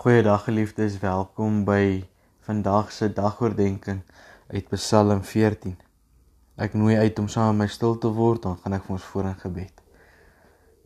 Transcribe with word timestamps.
Goeiedag 0.00 0.44
geliefdes, 0.44 0.94
welkom 0.98 1.58
by 1.68 2.06
vandag 2.46 2.88
se 2.88 3.10
dagoordenkings 3.12 4.22
uit 4.48 4.68
Psalm 4.72 5.18
14. 5.20 5.74
Ek 6.56 6.72
nooi 6.72 6.94
uit 6.96 7.18
om 7.20 7.26
saam 7.28 7.50
met 7.58 7.58
my 7.58 7.66
stil 7.68 7.98
te 8.00 8.08
word, 8.08 8.40
dan 8.46 8.54
gaan 8.62 8.78
ek 8.78 8.86
vir 8.86 8.94
ons 8.94 9.08
voor 9.10 9.26
in 9.28 9.34
gebed. 9.42 9.82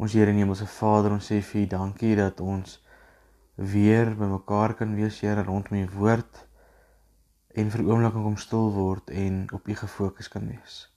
Ons 0.02 0.16
Here 0.18 0.32
en 0.34 0.40
Hemelse 0.42 0.66
Vader, 0.66 1.14
ons 1.14 1.28
sê 1.30 1.38
vir 1.46 1.60
U 1.60 1.62
dankie 1.76 2.16
dat 2.18 2.42
ons 2.42 2.72
weer 3.54 4.10
bymekaar 4.18 4.74
kan 4.80 4.96
wees, 4.98 5.20
Here, 5.22 5.44
rondom 5.46 5.78
U 5.78 5.84
woord 5.94 6.40
en 7.54 7.70
vir 7.70 7.84
oomblik 7.86 8.18
om 8.18 8.34
stil 8.34 8.72
word 8.74 9.14
en 9.14 9.44
op 9.54 9.70
U 9.70 9.76
gefokus 9.78 10.32
kan 10.32 10.50
wees. 10.50 10.88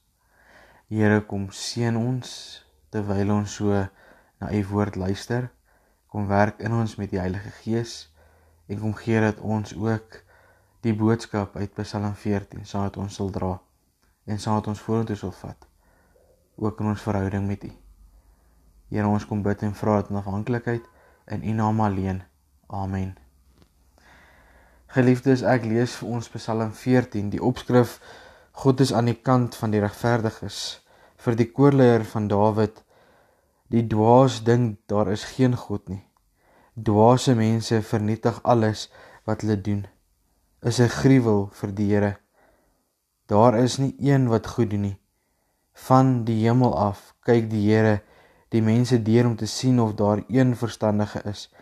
Here, 0.90 1.22
kom 1.22 1.52
seën 1.54 1.94
ons 1.94 2.34
terwyl 2.90 3.30
ons 3.36 3.54
so 3.60 3.78
na 3.78 4.50
U 4.50 4.64
woord 4.74 4.98
luister 4.98 5.52
kom 6.08 6.26
werk 6.28 6.60
in 6.64 6.72
ons 6.72 6.96
met 6.96 7.10
die 7.12 7.20
Heilige 7.20 7.50
Gees 7.62 7.96
en 8.66 8.80
kom 8.80 8.94
gee 8.96 9.20
dat 9.20 9.40
ons 9.44 9.74
ook 9.76 10.20
die 10.86 10.94
boodskap 10.94 11.56
uit 11.56 11.74
Psalm 11.80 12.14
14 12.14 12.66
saam 12.66 12.86
met 12.88 12.96
ons 12.96 13.14
sal 13.20 13.30
dra 13.34 13.54
en 14.24 14.40
saam 14.40 14.60
met 14.60 14.70
ons 14.72 14.84
vorentoe 14.86 15.16
sal 15.16 15.34
vat 15.40 15.68
ook 16.58 16.80
in 16.80 16.90
ons 16.90 17.02
verhouding 17.02 17.46
met 17.46 17.64
U. 17.64 17.70
Here 18.90 19.06
ons 19.06 19.26
kom 19.28 19.42
bid 19.44 19.62
en 19.62 19.76
vra 19.78 20.00
dat 20.00 20.10
in 20.10 20.18
afhanklikheid 20.18 20.86
in 21.34 21.44
U 21.44 21.52
naam 21.54 21.80
alleen. 21.80 22.22
Amen. 22.66 23.14
Geliefdes, 24.88 25.44
ek 25.44 25.68
lees 25.68 25.94
vir 26.00 26.08
ons 26.16 26.30
Psalm 26.32 26.72
14, 26.72 27.30
die 27.30 27.42
opskrif 27.44 27.98
God 28.58 28.80
is 28.80 28.92
aan 28.92 29.06
die 29.10 29.18
kant 29.22 29.54
van 29.54 29.70
die 29.70 29.82
regverdiges 29.84 30.80
vir 31.22 31.36
die 31.38 31.50
koorleier 31.52 32.04
van 32.08 32.26
Dawid 32.30 32.80
Die 33.68 33.84
dwaas 33.84 34.38
dink 34.44 34.78
daar 34.88 35.10
is 35.12 35.26
geen 35.36 35.52
God 35.56 35.90
nie. 35.92 36.00
Dwaase 36.72 37.34
mense 37.36 37.82
vernietig 37.84 38.38
alles 38.42 38.86
wat 39.28 39.42
hulle 39.44 39.60
doen. 39.60 39.82
Is 40.64 40.78
'n 40.80 40.88
gruwel 40.88 41.50
vir 41.52 41.72
die 41.74 41.88
Here. 41.92 42.16
Daar 43.26 43.58
is 43.58 43.76
nie 43.78 43.94
een 43.98 44.28
wat 44.28 44.46
goed 44.46 44.70
doen 44.70 44.80
nie. 44.80 44.98
Van 45.72 46.24
die 46.24 46.48
hemel 46.48 46.78
af 46.78 47.14
kyk 47.20 47.50
die 47.50 47.68
Here 47.68 48.00
die 48.48 48.62
mense 48.62 49.02
deur 49.02 49.26
om 49.26 49.36
te 49.36 49.46
sien 49.46 49.80
of 49.80 49.94
daar 49.94 50.24
een 50.28 50.56
verstandige 50.56 51.20
is, 51.24 51.52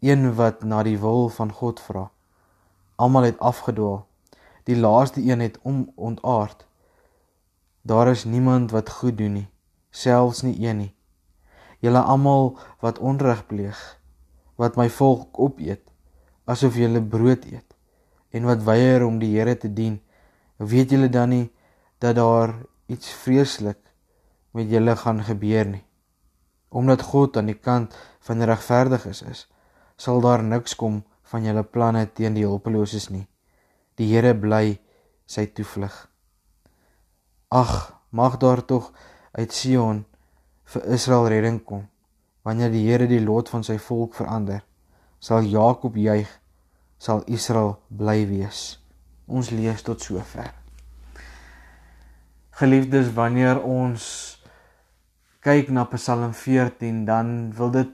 een 0.00 0.34
wat 0.34 0.62
na 0.62 0.82
die 0.82 0.98
wil 0.98 1.28
van 1.28 1.52
God 1.52 1.80
vra. 1.80 2.10
Almal 2.96 3.22
het 3.22 3.38
afgedwaal. 3.38 4.06
Die 4.64 4.76
laaste 4.76 5.20
een 5.20 5.40
het 5.40 5.58
om 5.62 5.92
ontaard. 5.94 6.66
Daar 7.82 8.08
is 8.08 8.24
niemand 8.24 8.70
wat 8.70 8.90
goed 8.90 9.18
doen 9.18 9.32
nie, 9.32 9.48
selfs 9.90 10.42
nie 10.42 10.56
een 10.68 10.76
nie 10.76 10.94
julle 11.80 12.00
almal 12.00 12.54
wat 12.84 12.98
onreg 12.98 13.46
pleeg, 13.48 13.78
wat 14.60 14.76
my 14.76 14.88
volk 14.92 15.38
opeet, 15.40 15.82
asof 16.44 16.76
julle 16.76 17.00
brood 17.00 17.46
eet, 17.48 17.66
en 18.36 18.46
wat 18.48 18.64
weier 18.66 19.04
om 19.06 19.18
die 19.20 19.32
Here 19.34 19.56
te 19.56 19.70
dien, 19.72 20.00
weet 20.58 20.92
julle 20.92 21.08
dan 21.08 21.32
nie 21.32 21.46
dat 22.00 22.16
daar 22.16 22.54
iets 22.86 23.12
vreeslik 23.22 23.80
met 24.52 24.68
julle 24.70 24.96
gaan 24.96 25.22
gebeur 25.24 25.66
nie? 25.66 25.84
Omdat 26.68 27.02
God 27.02 27.36
aan 27.36 27.50
die 27.50 27.58
kant 27.58 27.96
van 28.26 28.38
die 28.38 28.46
regverdiges 28.46 29.22
is, 29.26 29.46
sal 29.96 30.20
daar 30.20 30.44
niks 30.44 30.76
kom 30.78 31.02
van 31.32 31.46
julle 31.46 31.64
planne 31.64 32.04
teen 32.12 32.36
die 32.36 32.46
hulpeloses 32.46 33.08
nie. 33.10 33.26
Die 33.98 34.08
Here 34.12 34.34
bly 34.34 34.78
sy 35.26 35.46
toevlug. 35.54 35.94
Ag, 37.50 37.72
mag 38.10 38.38
daar 38.42 38.62
tog 38.66 38.92
uit 39.32 39.52
Sion 39.54 40.04
vir 40.70 40.86
Israel 40.94 41.28
redding 41.28 41.58
kom. 41.64 41.86
Wanneer 42.46 42.70
die 42.72 42.86
Here 42.86 43.08
die 43.10 43.20
lot 43.20 43.50
van 43.52 43.64
sy 43.66 43.76
volk 43.82 44.14
verander, 44.16 44.62
sal 45.20 45.44
Jakob 45.44 45.96
juig, 45.98 46.28
sal 47.00 47.24
Israel 47.26 47.76
bly 47.88 48.22
wees. 48.28 48.78
Ons 49.26 49.50
lees 49.50 49.82
tot 49.84 50.00
sover. 50.02 50.52
Geliefdes, 52.60 53.10
wanneer 53.16 53.60
ons 53.64 54.04
kyk 55.44 55.70
na 55.72 55.86
Psalm 55.94 56.32
14, 56.36 57.04
dan 57.08 57.50
wil 57.56 57.72
dit 57.72 57.92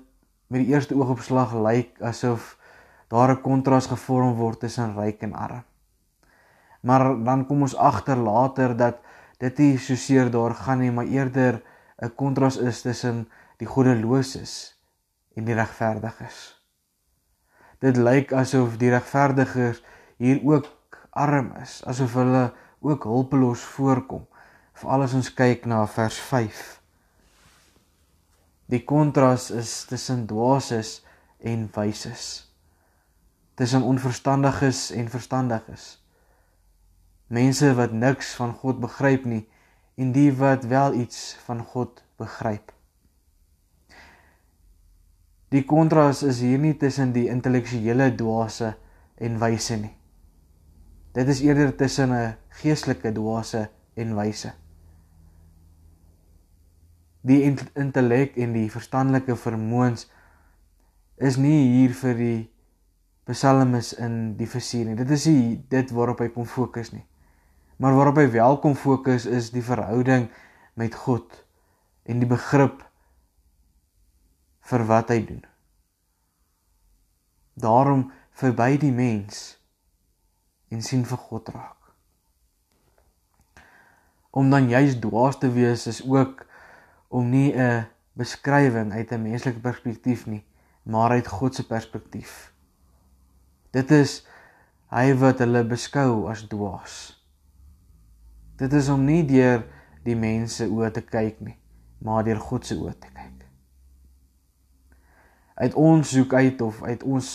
met 0.51 0.63
die 0.63 0.75
eerste 0.75 0.95
oogopslag 0.99 1.55
lyk 1.55 2.01
asof 2.03 2.55
daar 3.11 3.31
'n 3.31 3.43
kontras 3.43 3.87
gevorm 3.87 4.35
word 4.35 4.61
tussen 4.61 4.95
ryk 4.99 5.23
en 5.23 5.35
arm. 5.35 5.65
Maar 6.83 7.25
dan 7.25 7.47
kom 7.47 7.63
ons 7.63 7.77
agter 7.77 8.17
later 8.17 8.77
dat 8.77 8.99
dit 9.39 9.59
nie 9.59 9.79
so 9.79 9.95
seer 9.95 10.31
daar 10.31 10.55
gaan 10.55 10.79
nie, 10.79 10.91
maar 10.91 11.07
eerder 11.07 11.63
'n 12.03 12.15
kontras 12.15 12.57
is 12.57 12.83
tussen 12.83 13.29
die 13.57 13.67
goddeloses 13.67 14.77
en 15.35 15.45
die 15.45 15.55
regverdiges. 15.55 16.39
Dit 17.81 17.97
lyk 17.97 18.33
asof 18.33 18.77
die 18.77 18.91
regverdiges 18.93 19.83
hier 20.17 20.41
ook 20.45 20.69
arm 21.11 21.53
is, 21.63 21.81
asof 21.85 22.15
hulle 22.21 22.53
ook 22.81 23.05
hulpeloos 23.05 23.65
voorkom. 23.77 24.27
Veral 24.77 25.07
as 25.07 25.15
ons 25.17 25.33
kyk 25.33 25.65
na 25.65 25.87
vers 25.89 26.19
5. 26.21 26.65
Die 28.69 28.83
kontras 28.85 29.51
is 29.51 29.85
tussen 29.89 30.27
dwaases 30.27 30.99
en 31.39 31.69
wyses. 31.73 32.25
Tussen 33.57 33.83
onverstandiges 33.83 34.91
en 34.91 35.09
verstandiges. 35.09 36.05
Mense 37.27 37.73
wat 37.75 37.93
niks 37.93 38.35
van 38.37 38.53
God 38.53 38.81
begryp 38.85 39.25
nie 39.25 39.47
en 39.97 40.13
die 40.13 40.31
wat 40.37 40.65
wel 40.69 40.95
iets 40.95 41.37
van 41.45 41.63
God 41.65 42.03
begryp. 42.21 42.73
Die 45.49 45.65
kontras 45.65 46.23
is 46.27 46.41
hier 46.45 46.59
nie 46.59 46.75
tussen 46.77 47.15
die 47.15 47.29
intellektuele 47.33 48.11
dwaase 48.19 48.75
en 49.17 49.39
wyse 49.41 49.79
nie. 49.81 49.95
Dit 51.17 51.31
is 51.33 51.41
eerder 51.41 51.73
tussen 51.77 52.13
'n 52.13 52.37
geestelike 52.61 53.13
dwaase 53.13 53.69
en 53.95 54.15
wyse. 54.17 54.53
Die 57.21 57.43
intellek 57.75 58.37
en 58.37 58.53
die 58.53 58.71
verstandelike 58.71 59.37
vermoëns 59.37 60.11
is 61.17 61.37
nie 61.37 61.63
hier 61.73 61.95
vir 61.95 62.15
die 62.15 62.51
psalmis 63.25 63.93
in 63.93 64.37
die 64.37 64.47
versie 64.47 64.85
nie. 64.85 64.95
Dit 64.95 65.11
is 65.11 65.27
nie 65.27 65.65
dit 65.69 65.91
waarop 65.91 66.21
hy 66.21 66.29
kom 66.29 66.45
fokus 66.45 66.93
nie. 66.93 67.07
Maar 67.77 67.95
waarop 67.95 68.17
hy 68.17 68.31
wel 68.31 68.59
kom 68.59 68.75
fokus 68.75 69.27
is 69.27 69.51
die 69.53 69.65
verhouding 69.65 70.31
met 70.75 70.95
God 70.95 71.45
en 72.09 72.23
die 72.23 72.29
begrip 72.29 72.85
vir 74.71 74.85
wat 74.89 75.13
hy 75.13 75.21
doen. 75.27 75.45
Daarom 77.57 78.09
verby 78.37 78.77
die 78.81 78.93
mens 78.93 79.57
en 80.69 80.83
sien 80.83 81.05
vir 81.09 81.21
God 81.29 81.49
raak. 81.55 81.93
Om 84.37 84.51
dan 84.53 84.69
juis 84.69 84.99
dwaas 85.01 85.39
te 85.41 85.49
wees 85.53 85.87
is 85.89 86.03
ook 86.05 86.45
om 87.09 87.31
nie 87.31 87.53
'n 87.55 87.87
beskrywing 88.13 88.93
uit 88.93 89.13
'n 89.13 89.23
menslike 89.23 89.61
perspektief 89.61 90.27
nie, 90.27 90.45
maar 90.83 91.11
uit 91.11 91.27
God 91.27 91.55
se 91.55 91.67
perspektief. 91.67 92.53
Dit 93.71 93.91
is 93.91 94.27
hy 94.91 95.15
wat 95.15 95.39
hulle 95.39 95.65
beskou 95.65 96.29
as 96.31 96.47
dwaas. 96.49 97.26
Dit 98.57 98.73
is 98.73 98.89
om 98.89 99.05
nie 99.05 99.23
deur 99.29 99.67
die 100.07 100.17
mense 100.17 100.65
oë 100.65 100.91
te 100.97 101.03
kyk 101.05 101.41
nie, 101.45 101.59
maar 102.01 102.25
deur 102.25 102.41
God 102.41 102.65
se 102.65 102.77
oë 102.79 102.95
te 102.95 103.11
kyk. 103.13 103.23
Uit 105.57 105.75
ons 105.81 106.11
soek 106.13 106.35
uit 106.37 106.61
of 106.61 106.83
uit 106.85 107.03
ons 107.09 107.29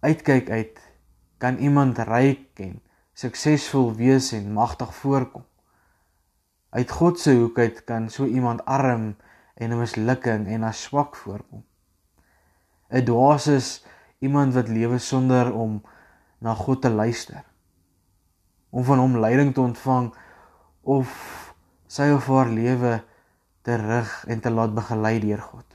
uitkyk 0.00 0.50
uit 0.50 0.78
kan 1.42 1.58
iemand 1.60 1.98
ryk 2.08 2.60
en 2.64 2.78
suksesvol 3.18 3.92
wees 3.98 4.30
en 4.32 4.52
magtig 4.56 4.94
voorkom. 5.00 5.44
Uit 6.72 6.90
God 6.90 7.20
se 7.20 7.34
hoek 7.36 7.58
uit 7.58 7.82
kan 7.84 8.08
so 8.12 8.24
iemand 8.24 8.64
arm 8.64 9.16
en 9.56 9.72
'n 9.72 9.78
mislukking 9.78 10.46
en 10.46 10.64
as 10.64 10.82
swak 10.82 11.16
voorkom. 11.16 11.64
'n 12.90 13.04
Dwaas 13.04 13.46
is 13.46 13.84
iemand 14.18 14.54
wat 14.54 14.68
lewe 14.68 14.98
sonder 14.98 15.52
om 15.52 15.82
na 16.38 16.54
God 16.54 16.82
te 16.82 16.90
luister 16.90 17.44
om 18.70 18.84
van 18.84 18.98
hom 18.98 19.18
leiding 19.20 19.54
te 19.54 19.60
ontvang 19.60 20.10
of 20.82 21.08
sy 21.88 22.10
of 22.12 22.26
haar 22.28 22.50
lewe 22.52 22.98
te 23.64 23.76
rig 23.80 24.12
en 24.28 24.40
te 24.40 24.52
laat 24.52 24.74
begelei 24.76 25.18
deur 25.24 25.40
God. 25.40 25.66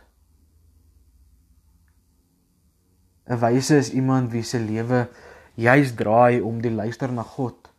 'n 3.30 3.40
Wyse 3.40 3.78
is 3.78 3.94
iemand 3.94 4.31
wie 4.31 4.44
se 4.44 4.60
lewe 4.60 5.07
juis 5.56 5.94
draai 5.95 6.42
om 6.42 6.62
die 6.62 6.74
luister 6.74 7.12
na 7.12 7.24
God 7.24 7.69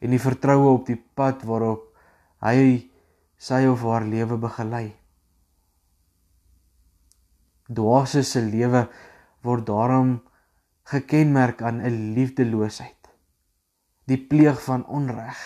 en 0.00 0.10
die 0.10 0.22
vertroue 0.22 0.72
op 0.74 0.86
die 0.86 0.98
pad 0.98 1.44
waarop 1.48 1.86
hy 2.42 2.90
sy 3.38 3.64
of 3.70 3.82
haar 3.86 4.04
lewe 4.06 4.36
begelei. 4.36 4.92
Dwaase 7.72 8.22
se 8.22 8.42
lewe 8.42 8.86
word 9.42 9.66
daarom 9.66 10.20
gekenmerk 10.92 11.62
aan 11.62 11.80
'n 11.80 12.14
liefdeloosheid 12.14 13.01
die 14.12 14.20
pleeg 14.20 14.60
van 14.64 14.84
onreg 14.86 15.40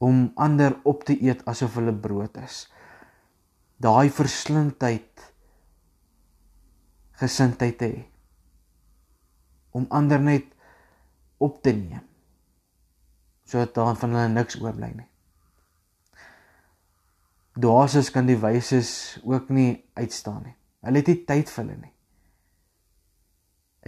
om 0.00 0.30
ander 0.40 0.76
op 0.88 1.04
te 1.08 1.16
eet 1.16 1.42
asof 1.48 1.76
hulle 1.80 1.92
brood 1.92 2.36
is. 2.40 2.64
Daai 3.80 4.12
verslindheid 4.12 5.26
gesindheid 7.20 7.76
te 7.78 7.88
hê. 7.88 8.06
om 9.70 9.84
ander 9.94 10.18
net 10.18 10.46
op 11.38 11.60
te 11.62 11.70
neem 11.72 12.06
sodat 13.50 13.74
daar 13.74 13.96
van 13.98 14.12
hulle 14.14 14.30
niks 14.30 14.56
oorbly 14.62 14.88
nie. 14.94 15.06
Dwaasers 17.58 18.10
kan 18.14 18.28
die 18.28 18.38
wyses 18.38 19.18
ook 19.26 19.48
nie 19.50 19.72
uitstaan 19.98 20.44
nie. 20.46 20.54
Hulle 20.86 21.02
het 21.02 21.08
nie 21.10 21.24
tyd 21.26 21.50
vir 21.50 21.64
hulle 21.64 21.78
nie. 21.80 21.92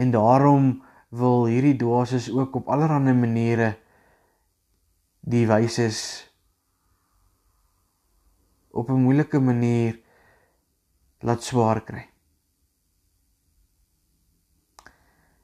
En 0.03 0.11
daarom 0.11 0.73
wil 1.13 1.45
hierdie 1.45 1.77
dwaasers 1.77 2.31
ook 2.33 2.55
op 2.57 2.71
allerlei 2.73 3.13
maniere 3.13 3.75
die 5.21 5.45
wyses 5.47 5.99
op 8.73 8.89
'n 8.89 9.05
moeilike 9.05 9.39
manier 9.39 10.01
laat 11.21 11.43
swaar 11.43 11.83
kry. 11.85 12.09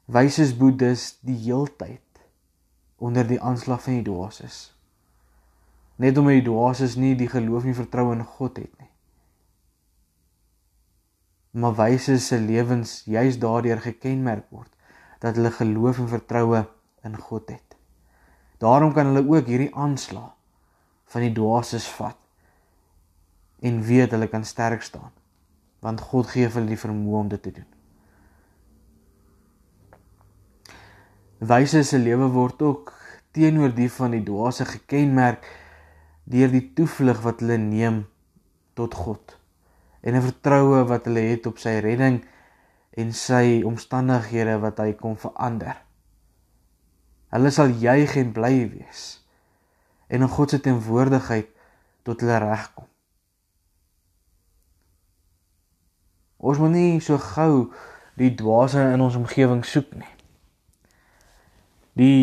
Wyses 0.05 0.57
boeddhis 0.57 1.19
die 1.21 1.37
heeltyd 1.37 2.01
onder 2.97 3.27
die 3.27 3.41
aanslag 3.41 3.83
van 3.83 3.93
die 3.93 4.09
dwaasers. 4.09 4.73
Net 5.95 6.17
omdat 6.17 6.33
die 6.33 6.49
dwaasers 6.49 6.95
nie 6.95 7.15
die 7.15 7.29
geloof 7.29 7.63
en 7.63 7.75
vertroue 7.75 8.15
in 8.15 8.23
God 8.23 8.57
het 8.57 8.79
nie. 8.79 8.89
Maar 11.51 11.75
wyses 11.75 12.27
se 12.27 12.39
lewens 12.39 13.03
juis 13.05 13.39
daardeur 13.39 13.81
gekenmerk 13.81 14.49
word 14.49 14.77
dat 15.19 15.35
hulle 15.35 15.51
geloof 15.51 15.99
en 15.99 16.07
vertroue 16.07 16.63
in 17.03 17.17
God 17.17 17.49
het. 17.49 17.75
Daarom 18.59 18.93
kan 18.93 19.11
hulle 19.11 19.23
ook 19.27 19.47
hierdie 19.47 19.75
aanslag 19.75 20.35
van 21.09 21.25
die 21.25 21.33
dwaasers 21.33 21.87
vat 21.97 22.17
en 23.59 23.81
weet 23.83 24.11
hulle 24.15 24.27
kan 24.31 24.45
sterk 24.45 24.83
staan 24.85 25.11
want 25.79 26.01
God 26.03 26.27
gee 26.27 26.47
hulle 26.51 26.67
die 26.67 26.79
vermoë 26.79 27.19
om 27.21 27.27
dit 27.31 27.41
te 27.43 27.51
doen. 27.55 27.67
Wyse 31.39 31.85
se 31.87 31.99
lewe 32.01 32.27
word 32.33 32.61
ook 32.67 32.91
teenoor 33.31 33.71
die 33.71 33.87
van 33.95 34.11
die 34.11 34.23
dwaase 34.27 34.65
gekenmerk 34.67 35.47
deur 36.29 36.51
die 36.51 36.65
toevlug 36.75 37.21
wat 37.23 37.39
hulle 37.39 37.55
neem 37.61 38.01
tot 38.75 38.93
God 38.95 39.37
en 40.03 40.15
'n 40.15 40.25
vertroue 40.27 40.83
wat 40.91 41.07
hulle 41.07 41.23
het 41.31 41.47
op 41.47 41.57
sy 41.63 41.79
redding 41.79 42.19
en 42.99 43.13
sy 43.15 43.61
omstandighede 43.67 44.57
wat 44.63 44.81
hy 44.83 44.93
kom 44.99 45.15
verander. 45.19 45.77
Hulle 47.33 47.51
sal 47.53 47.71
juig 47.79 48.15
en 48.19 48.33
bly 48.35 48.53
wees 48.73 49.07
en 50.09 50.25
in 50.25 50.31
God 50.33 50.49
se 50.49 50.57
teenwoordigheid 50.65 51.51
tot 52.07 52.23
hulle 52.25 52.39
regkom. 52.41 52.87
Ons 56.39 56.57
moet 56.57 56.73
nie 56.73 57.01
so 57.03 57.19
gou 57.21 57.69
die 58.19 58.31
dwaase 58.35 58.81
in 58.95 59.03
ons 59.05 59.17
omgewing 59.19 59.61
soek 59.67 59.91
nie. 59.99 60.13
Die 61.99 62.19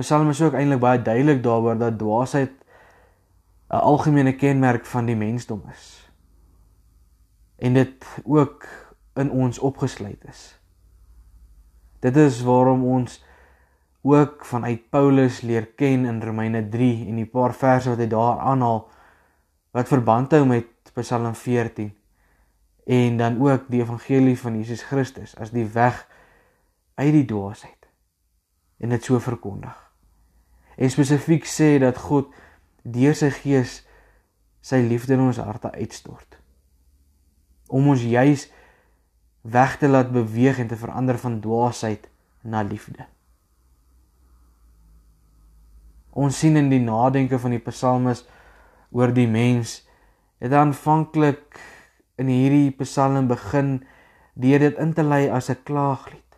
Psalm 0.00 0.30
is 0.32 0.40
ook 0.40 0.56
eintlik 0.56 0.80
baie 0.80 1.02
duidelik 1.02 1.42
daaroor 1.44 1.76
dat 1.78 1.98
dwaasheid 2.00 2.52
'n 3.70 3.82
algemene 3.92 4.32
kenmerk 4.36 4.86
van 4.86 5.06
die 5.06 5.16
mensdom 5.16 5.62
is. 5.70 6.10
En 7.58 7.74
dit 7.74 8.06
ook 8.24 8.66
in 9.14 9.30
ons 9.30 9.58
opgesluit 9.58 10.24
is. 10.28 10.60
Dit 12.00 12.16
is 12.16 12.42
waarom 12.42 12.84
ons 12.84 13.20
ook 14.02 14.44
vanuit 14.44 14.90
Paulus 14.90 15.40
leer 15.40 15.66
ken 15.76 16.04
in 16.04 16.22
Romeine 16.22 16.68
3 16.68 17.06
en 17.08 17.16
die 17.20 17.28
paar 17.28 17.54
verse 17.54 17.90
wat 17.90 18.00
hy 18.00 18.08
daar 18.08 18.38
aanhaal 18.40 18.86
wat 19.76 19.90
verband 19.90 20.32
hou 20.32 20.44
met 20.48 20.92
Psalm 20.96 21.34
14 21.34 21.92
en 22.90 23.16
dan 23.16 23.36
ook 23.40 23.68
die 23.68 23.82
evangelie 23.82 24.38
van 24.38 24.56
Jesus 24.56 24.82
Christus 24.82 25.36
as 25.36 25.52
die 25.52 25.66
weg 25.66 26.00
uit 26.94 27.12
die 27.12 27.26
dwaasheid 27.28 27.88
en 28.80 28.88
dit 28.88 29.04
so 29.04 29.20
verkondig. 29.20 29.76
En 30.80 30.90
spesifiek 30.90 31.44
sê 31.44 31.74
dat 31.78 32.00
God 32.00 32.32
deur 32.82 33.14
sy 33.14 33.28
gees 33.42 33.82
sy 34.64 34.80
liefde 34.84 35.14
in 35.16 35.26
ons 35.28 35.40
harte 35.40 35.70
uitstort. 35.76 36.38
Om 37.68 37.92
ons 37.92 38.02
juis 38.02 38.48
weg 39.42 39.78
te 39.78 39.88
laat 39.88 40.12
beweeg 40.12 40.58
en 40.58 40.68
te 40.68 40.76
verander 40.76 41.18
van 41.18 41.40
dwaasheid 41.40 42.08
na 42.40 42.62
liefde. 42.62 43.06
Ons 46.10 46.38
sien 46.38 46.56
in 46.56 46.68
die 46.68 46.82
nadenke 46.82 47.38
van 47.38 47.54
die 47.54 47.62
psalmes 47.62 48.24
oor 48.90 49.12
die 49.14 49.28
mens 49.30 49.80
het 50.42 50.52
aanvanklik 50.52 51.60
in 52.20 52.28
hierdie 52.32 52.72
psalm 52.80 53.28
begin 53.30 53.78
deur 54.40 54.58
dit 54.58 54.80
in 54.82 54.92
te 54.96 55.04
lei 55.04 55.28
as 55.28 55.50
'n 55.50 55.62
klaaglied. 55.64 56.36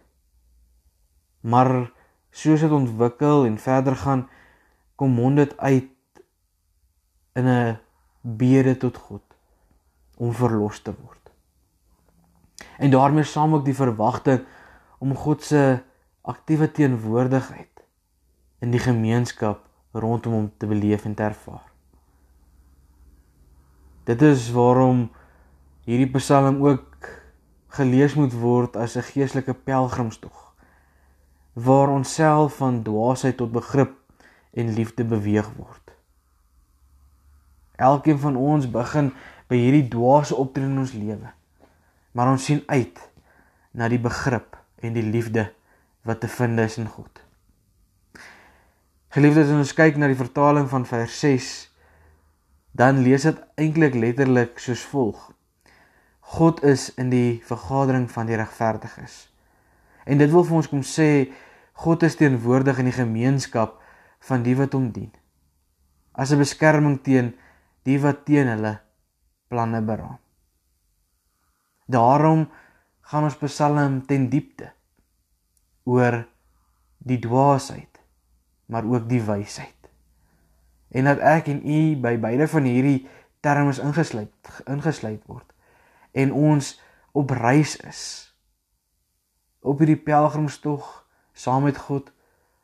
Maar 1.41 1.91
soos 2.31 2.61
dit 2.61 2.71
ontwikkel 2.71 3.47
en 3.47 3.59
verder 3.59 3.97
gaan 3.97 4.29
kom 4.97 5.11
mond 5.11 5.37
dit 5.37 5.57
uit 5.57 5.91
in 7.35 7.47
'n 7.49 7.79
bede 8.21 8.77
tot 8.77 8.97
God 8.97 9.23
om 10.17 10.33
verlos 10.33 10.83
te 10.83 10.95
word. 10.95 11.22
En 12.79 12.91
daarmee 12.91 13.25
saam 13.25 13.55
ook 13.55 13.65
die 13.65 13.75
verwagting 13.75 14.45
om 14.99 15.17
God 15.17 15.43
se 15.43 15.83
aktiewe 16.23 16.71
teenwoordigheid 16.71 17.83
in 18.59 18.71
die 18.71 18.81
gemeenskap 18.81 19.67
rondom 19.93 20.33
hom 20.33 20.53
te 20.57 20.67
beleef 20.67 21.05
en 21.05 21.15
te 21.15 21.23
ervaar. 21.23 21.67
Dit 24.05 24.23
is 24.23 24.51
waarom 24.51 25.11
hierdie 25.87 26.11
Psalm 26.19 26.63
ook 26.67 27.09
gelees 27.75 28.15
moet 28.15 28.33
word 28.33 28.77
as 28.77 28.97
'n 28.97 29.03
geestelike 29.03 29.55
pelgrimstog 29.55 30.53
waar 31.53 31.89
ons 31.89 32.15
self 32.15 32.57
van 32.57 32.83
dwaasheid 32.83 33.37
tot 33.37 33.53
begrip 33.53 33.93
en 34.53 34.75
liefde 34.75 35.05
beweeg 35.05 35.53
word. 35.57 35.93
Elkeen 37.77 38.19
van 38.19 38.37
ons 38.37 38.71
begin 38.71 39.13
by 39.49 39.57
hierdie 39.57 39.89
dwaase 39.89 40.35
optrede 40.35 40.71
in 40.71 40.79
ons 40.79 40.93
lewe. 40.93 41.33
Maar 42.13 42.31
ons 42.35 42.45
sien 42.45 42.63
uit 42.67 42.99
na 43.73 43.89
die 43.89 44.01
begrip 44.01 44.57
en 44.83 44.93
die 44.93 45.05
liefde 45.05 45.49
wat 46.05 46.21
te 46.21 46.29
vind 46.29 46.61
is 46.61 46.79
in 46.79 46.89
God. 46.89 47.23
Geliefdes, 49.13 49.51
as 49.53 49.61
ons 49.61 49.75
kyk 49.77 49.99
na 50.01 50.09
die 50.09 50.17
vertaling 50.17 50.69
van 50.71 50.87
vers 50.89 51.19
6, 51.21 51.49
dan 52.73 53.03
lees 53.05 53.27
dit 53.29 53.41
eintlik 53.61 53.97
letterlik 54.01 54.61
soos 54.61 54.85
volg: 54.89 55.27
God 56.37 56.63
is 56.65 56.89
in 56.97 57.11
die 57.13 57.43
vergadering 57.45 58.09
van 58.11 58.31
die 58.31 58.39
regverdiges. 58.41 59.27
En 60.09 60.19
dit 60.19 60.33
wil 60.33 60.47
vir 60.49 60.59
ons 60.63 60.71
kom 60.71 60.81
sê 60.87 61.09
God 61.85 62.03
is 62.09 62.17
teenwoordig 62.17 62.81
in 62.81 62.89
die 62.89 62.97
gemeenskap 62.97 63.77
van 64.29 64.45
die 64.47 64.57
wat 64.57 64.73
hom 64.77 64.91
dien. 64.97 65.13
As 66.13 66.33
'n 66.33 66.41
beskerming 66.41 67.03
teen 67.03 67.35
die 67.85 67.99
wat 68.01 68.25
teen 68.25 68.49
hulle 68.49 68.81
planne 69.49 69.81
beraam. 69.83 70.22
Daarom 71.87 72.49
gaan 73.01 73.25
ons 73.29 73.37
Psalm 73.37 74.01
ten 74.07 74.29
diepte 74.29 74.73
oor 75.85 76.23
die 77.03 77.19
dwaasheid, 77.19 78.01
maar 78.67 78.85
ook 78.85 79.09
die 79.09 79.23
wysheid. 79.23 79.91
En 80.89 81.05
dat 81.05 81.19
ek 81.19 81.49
en 81.51 81.65
u 81.67 81.97
by 81.97 82.15
beide 82.21 82.47
van 82.49 82.69
hierdie 82.69 83.09
terme 83.43 83.75
ingesluit 83.83 84.63
ingesluit 84.71 85.23
word 85.27 85.49
en 86.13 86.33
ons 86.33 86.77
op 87.13 87.33
reis 87.35 87.75
is 87.89 88.03
op 89.63 89.83
hierdie 89.83 89.99
pelgrimstog 89.99 90.87
saam 91.33 91.67
met 91.67 91.81
God 91.89 92.13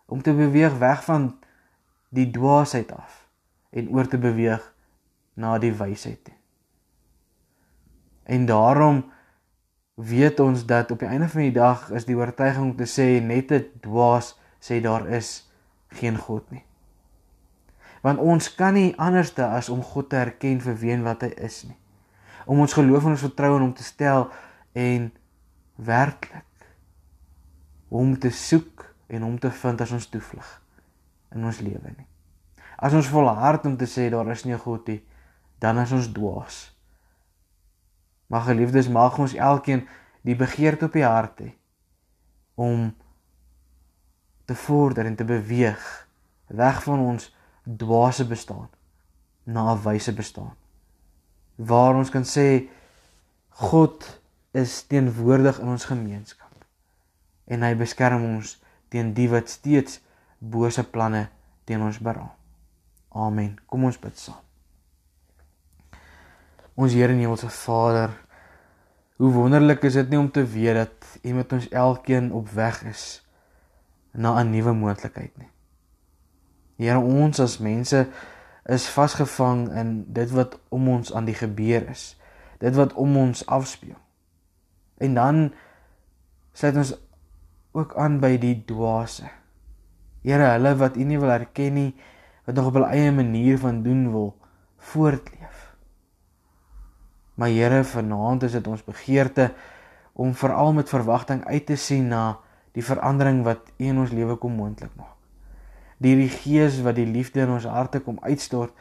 om 0.06 0.22
te 0.22 0.34
beweeg 0.34 0.78
weg 0.78 1.02
van 1.04 1.30
die 2.14 2.30
dwaasheid 2.30 2.92
af 2.94 3.24
en 3.70 3.90
oor 3.90 4.06
te 4.08 4.18
beweeg 4.18 4.62
na 5.34 5.58
die 5.58 5.74
wysheid. 5.74 6.30
En 8.28 8.46
daarom 8.46 9.04
weet 9.94 10.40
ons 10.40 10.66
dat 10.66 10.90
op 10.90 10.98
die 10.98 11.08
einde 11.08 11.28
van 11.28 11.40
die 11.40 11.52
dag 11.52 11.90
is 11.90 12.04
die 12.04 12.16
oortuiging 12.16 12.70
om 12.70 12.76
te 12.76 12.86
sê 12.86 13.24
net 13.24 13.52
'n 13.52 13.64
dwaas 13.80 14.36
sê 14.60 14.80
daar 14.80 15.08
is 15.08 15.48
geen 15.88 16.16
God 16.16 16.50
nie. 16.50 16.64
Want 18.02 18.18
ons 18.18 18.54
kan 18.54 18.74
nie 18.74 18.94
anderste 18.96 19.46
as 19.46 19.68
om 19.68 19.82
God 19.82 20.10
te 20.10 20.16
erken 20.16 20.60
vir 20.60 20.76
wie 20.78 20.92
en 20.92 21.02
wat 21.02 21.22
hy 21.22 21.32
is 21.36 21.64
nie. 21.64 21.76
Om 22.46 22.60
ons 22.60 22.72
geloof 22.72 23.04
en 23.04 23.10
ons 23.10 23.26
vertroue 23.26 23.56
in 23.56 23.62
hom 23.62 23.74
te 23.74 23.82
stel 23.82 24.30
en 24.72 25.12
werklik 25.74 26.44
hom 27.88 28.18
te 28.18 28.30
soek 28.30 28.94
en 29.06 29.22
hom 29.22 29.38
te 29.38 29.50
vind 29.50 29.80
as 29.80 29.92
ons 29.92 30.06
toevlug 30.06 30.62
in 31.34 31.44
ons 31.44 31.60
lewe 31.60 31.92
nie. 31.96 32.06
As 32.76 32.92
ons 32.92 33.08
volhard 33.08 33.66
om 33.66 33.76
te 33.76 33.86
sê 33.86 34.10
daar 34.10 34.30
is 34.30 34.44
nie 34.44 34.54
'n 34.54 34.58
God 34.58 34.86
nie, 34.86 35.02
dan 35.58 35.78
is 35.78 35.92
ons 35.92 36.12
dwaas. 36.12 36.77
Maar 38.28 38.44
geliefdes, 38.48 38.88
mag 38.88 39.18
ons 39.18 39.34
elkeen 39.34 39.86
die 40.26 40.36
begeerte 40.36 40.88
op 40.88 40.96
die 40.96 41.06
hart 41.06 41.40
hê 41.40 41.52
om 42.58 42.90
te 44.48 44.54
vorder 44.54 45.06
en 45.06 45.16
te 45.16 45.24
beweeg 45.24 45.84
weg 46.46 46.82
van 46.82 47.00
ons 47.00 47.28
dwaase 47.62 48.26
bestaan 48.26 48.68
na 49.44 49.72
'n 49.72 49.82
wyse 49.82 50.12
bestaan. 50.12 50.56
Waar 51.56 51.94
ons 51.94 52.10
kan 52.10 52.24
sê 52.24 52.68
God 53.48 54.20
is 54.50 54.82
teenwoordig 54.86 55.60
in 55.60 55.68
ons 55.68 55.84
gemeenskap 55.84 56.64
en 57.44 57.62
hy 57.62 57.74
beskerm 57.74 58.24
ons 58.36 58.58
teen 58.88 59.14
die 59.16 59.28
wat 59.28 59.48
steeds 59.48 60.00
bose 60.38 60.84
planne 60.84 61.28
teen 61.64 61.82
ons 61.82 61.98
beraam. 61.98 62.32
Amen. 63.08 63.56
Kom 63.66 63.84
ons 63.84 63.98
bid 63.98 64.18
saam. 64.18 64.47
Ons 66.78 66.94
Here 66.94 67.10
en 67.10 67.18
Hemelse 67.18 67.48
Vader, 67.50 68.12
hoe 69.18 69.32
wonderlik 69.34 69.82
is 69.82 69.96
dit 69.98 70.12
nie 70.12 70.18
om 70.20 70.28
te 70.30 70.44
weet 70.46 70.76
dat 70.78 71.06
U 71.26 71.32
met 71.34 71.52
ons 71.56 71.64
elkeen 71.74 72.28
op 72.32 72.52
weg 72.54 72.84
is 72.86 73.02
na 74.14 74.38
'n 74.38 74.50
nuwe 74.50 74.72
moontlikheid 74.72 75.34
nie. 75.38 75.50
Here, 76.78 76.98
ons 76.98 77.40
as 77.40 77.58
mense 77.58 78.06
is 78.64 78.86
vasgevang 78.88 79.74
in 79.74 80.04
dit 80.12 80.30
wat 80.30 80.60
om 80.68 80.88
ons 80.88 81.12
aan 81.12 81.24
die 81.24 81.34
gebeur 81.34 81.88
is. 81.90 82.14
Dit 82.58 82.74
wat 82.74 82.92
om 82.94 83.16
ons 83.16 83.46
afspeel. 83.46 83.98
En 84.98 85.14
dan 85.14 85.52
sluit 86.52 86.76
ons 86.76 86.94
ook 87.72 87.96
aan 87.96 88.20
by 88.20 88.36
die 88.38 88.64
dwaase. 88.64 89.26
Here, 90.22 90.54
hulle 90.54 90.76
wat 90.76 90.96
U 90.96 91.02
nie 91.02 91.18
wil 91.18 91.30
erken 91.30 91.74
nie, 91.74 91.94
wat 92.46 92.54
nog 92.54 92.66
op 92.66 92.74
hul 92.74 92.86
eie 92.86 93.10
manier 93.12 93.58
van 93.58 93.82
doen 93.82 94.10
wil 94.12 94.36
voortleef. 94.76 95.37
Maar 97.38 97.48
Here, 97.54 97.84
vanaand 97.84 98.42
is 98.42 98.52
dit 98.52 98.66
ons 98.66 98.82
begeerte 98.84 99.52
om 100.12 100.34
veral 100.34 100.72
met 100.72 100.88
verwagting 100.90 101.44
uit 101.44 101.66
te 101.66 101.76
sien 101.78 102.08
na 102.10 102.40
die 102.74 102.82
verandering 102.82 103.44
wat 103.46 103.70
U 103.78 103.84
in 103.86 104.00
ons 104.02 104.10
lewe 104.10 104.34
kom 104.42 104.56
moontlik 104.58 104.90
maak. 104.98 105.14
Die 106.02 106.16
die 106.18 106.30
Gees 106.30 106.80
wat 106.82 106.98
die 106.98 107.06
liefde 107.06 107.44
in 107.46 107.52
ons 107.54 107.66
harte 107.70 108.00
kom 108.02 108.18
uitstort 108.26 108.74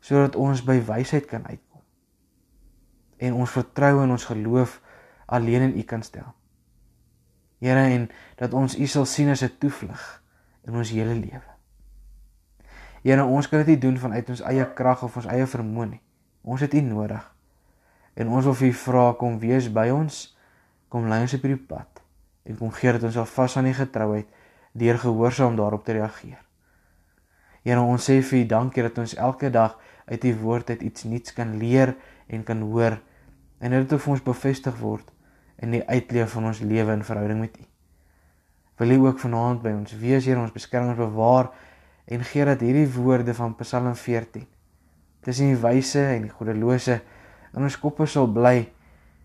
sodat 0.00 0.36
ons 0.40 0.64
by 0.64 0.78
wysheid 0.88 1.28
kan 1.28 1.44
uitkom. 1.44 1.82
En 3.20 3.36
ons 3.44 3.52
vertroue 3.52 4.02
en 4.06 4.16
ons 4.16 4.24
geloof 4.30 4.78
alleen 5.28 5.68
in 5.68 5.76
U 5.76 5.84
kan 5.88 6.02
stel. 6.02 6.32
Here 7.60 7.84
en 7.92 8.08
dat 8.40 8.56
ons 8.56 8.78
U 8.78 8.88
sal 8.88 9.04
sien 9.04 9.28
as 9.28 9.44
'n 9.44 9.52
toevlug 9.58 10.22
in 10.64 10.74
ons 10.74 10.90
hele 10.90 11.14
lewe. 11.14 11.52
Here, 13.02 13.24
ons 13.24 13.48
kan 13.48 13.58
dit 13.58 13.66
nie 13.66 13.78
doen 13.78 13.98
vanuit 13.98 14.28
ons 14.28 14.40
eie 14.40 14.72
krag 14.74 15.02
of 15.02 15.16
ons 15.16 15.26
eie 15.26 15.46
vermoë 15.46 15.88
nie. 15.90 16.02
Ons 16.42 16.60
het 16.60 16.74
U 16.74 16.80
nodig. 16.80 17.32
En 18.14 18.28
ons 18.28 18.44
wil 18.44 18.56
vir 18.58 18.68
U 18.68 18.72
vra 18.84 19.04
kom 19.18 19.38
wees 19.40 19.68
by 19.72 19.88
ons, 19.92 20.24
kom 20.92 21.08
lei 21.08 21.22
ons 21.24 21.34
op 21.36 21.44
hierdie 21.46 21.66
pad 21.68 22.02
en 22.42 22.56
kom 22.58 22.72
gee 22.74 22.92
dat 22.96 23.04
ons 23.06 23.16
al 23.22 23.28
vas 23.30 23.56
aan 23.56 23.68
U 23.70 23.72
getrouheid 23.76 24.28
deur 24.76 24.98
gehoorsaam 24.98 25.56
daarop 25.56 25.84
te 25.86 25.94
reageer. 25.96 26.40
Here, 27.62 27.80
ons 27.80 28.08
sê 28.08 28.18
vir 28.20 28.40
U 28.40 28.44
dankie 28.50 28.82
dat 28.82 28.98
ons 28.98 29.14
elke 29.14 29.50
dag 29.54 29.78
uit 30.10 30.24
U 30.28 30.34
woord 30.42 30.72
uit 30.74 30.82
iets 30.82 31.06
nuuts 31.08 31.34
kan 31.36 31.54
leer 31.60 31.94
en 32.28 32.44
kan 32.44 32.60
hoor 32.66 32.98
en 33.62 33.70
dit 33.70 33.78
het 33.78 33.94
vir 33.94 34.14
ons 34.16 34.24
bevestig 34.26 34.78
word 34.82 35.12
in 35.62 35.76
die 35.76 35.84
uitleef 35.86 36.34
van 36.34 36.50
ons 36.50 36.60
lewe 36.66 36.96
in 36.98 37.04
verhouding 37.06 37.44
met 37.44 37.54
U. 37.60 37.66
Wil 38.82 38.96
U 38.96 38.98
ook 39.06 39.20
vanaand 39.22 39.62
by 39.62 39.70
ons 39.76 39.94
wees, 39.94 40.26
Here, 40.26 40.40
ons 40.42 40.54
beskerm 40.54 40.90
ons 40.90 40.98
bewaar 40.98 41.52
en 42.10 42.24
gee 42.26 42.44
dat 42.44 42.64
hierdie 42.64 42.88
woorde 42.90 43.34
van 43.38 43.54
Psalm 43.60 43.94
14 43.94 44.48
tussen 45.22 45.52
die 45.52 45.60
wyse 45.62 46.02
en 46.02 46.26
die 46.26 46.34
goddelose 46.34 46.98
in 47.52 47.62
ons 47.62 47.78
koppe 47.78 48.06
sal 48.06 48.28
bly, 48.32 48.68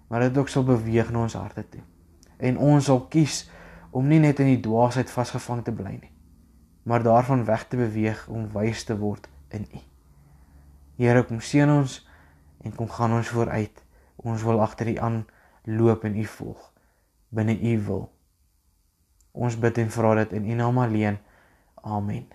maar 0.07 0.25
dit 0.27 0.37
ook 0.37 0.49
sal 0.49 0.63
beweeg 0.67 1.11
na 1.11 1.25
ons 1.27 1.37
harte 1.39 1.63
toe. 1.69 1.83
En 2.37 2.57
ons 2.57 2.85
sal 2.85 3.01
kies 3.11 3.45
om 3.91 4.07
nie 4.07 4.19
net 4.19 4.39
in 4.43 4.51
die 4.51 4.61
dwaasheid 4.63 5.09
vasgevang 5.11 5.63
te 5.65 5.73
bly 5.75 5.95
nie, 5.97 6.13
maar 6.83 7.03
daarvan 7.03 7.45
weg 7.47 7.67
te 7.67 7.79
beweeg 7.79 8.27
om 8.27 8.49
wys 8.53 8.83
te 8.87 8.97
word 8.97 9.29
in 9.49 9.67
U. 9.73 9.83
Here, 10.97 11.23
kom 11.23 11.41
seën 11.41 11.69
ons 11.69 11.99
en 12.65 12.73
kom 12.73 12.89
gaan 12.89 13.13
ons 13.13 13.29
vooruit. 13.29 13.83
Ons 14.17 14.43
wil 14.43 14.61
agter 14.61 14.89
U 14.89 14.97
aan 14.97 15.25
loop 15.63 16.07
en 16.07 16.17
U 16.17 16.25
volg 16.25 16.71
binne 17.29 17.57
U 17.59 17.73
wil. 17.85 18.07
Ons 19.31 19.57
bid 19.59 19.77
en 19.77 19.91
vra 19.93 20.15
dit 20.23 20.33
in 20.39 20.49
U 20.49 20.57
naam 20.57 20.79
alleen. 20.81 21.19
Amen. 21.83 22.25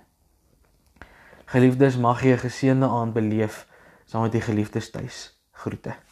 Geliefdes, 1.47 1.97
mag 1.97 2.23
jy 2.23 2.33
'n 2.33 2.45
geseënde 2.45 2.87
aand 2.87 3.13
beleef 3.13 3.67
saam 4.05 4.23
met 4.23 4.33
die 4.33 4.41
geliefdes 4.41 4.91
tuis. 4.91 5.42
Groete. 5.62 6.12